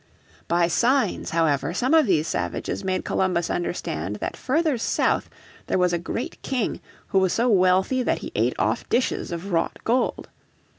[0.47, 5.29] By signs, however, some of these savages made Columbus understand that further south
[5.67, 9.51] there was a great king who was so wealthy that he ate off dishes of
[9.51, 10.27] wrought gold.